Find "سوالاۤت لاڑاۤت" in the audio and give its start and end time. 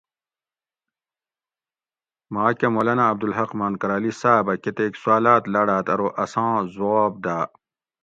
5.01-5.87